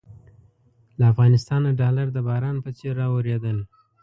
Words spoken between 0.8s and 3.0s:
له افغانستانه ډالر د باران په څېر